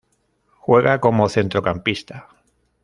Juega 0.61 0.99
como 0.99 1.29
Centrocampista. 1.29 2.27